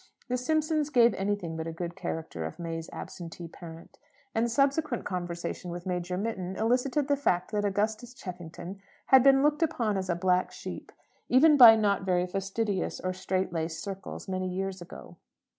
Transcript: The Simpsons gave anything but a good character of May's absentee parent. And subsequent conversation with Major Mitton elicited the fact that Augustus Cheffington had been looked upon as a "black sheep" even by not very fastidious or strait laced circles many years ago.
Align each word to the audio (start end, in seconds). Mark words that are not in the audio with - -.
The 0.29 0.37
Simpsons 0.37 0.89
gave 0.89 1.13
anything 1.13 1.55
but 1.55 1.67
a 1.67 1.71
good 1.71 1.95
character 1.95 2.43
of 2.47 2.57
May's 2.57 2.89
absentee 2.91 3.47
parent. 3.47 3.99
And 4.33 4.49
subsequent 4.49 5.05
conversation 5.05 5.69
with 5.69 5.85
Major 5.85 6.17
Mitton 6.17 6.55
elicited 6.55 7.07
the 7.07 7.15
fact 7.15 7.51
that 7.51 7.63
Augustus 7.65 8.15
Cheffington 8.15 8.81
had 9.05 9.21
been 9.21 9.43
looked 9.43 9.61
upon 9.61 9.97
as 9.97 10.09
a 10.09 10.15
"black 10.15 10.51
sheep" 10.51 10.91
even 11.29 11.55
by 11.55 11.75
not 11.75 12.01
very 12.01 12.25
fastidious 12.25 12.99
or 12.99 13.13
strait 13.13 13.53
laced 13.53 13.79
circles 13.79 14.27
many 14.27 14.47
years 14.47 14.81
ago. 14.81 15.17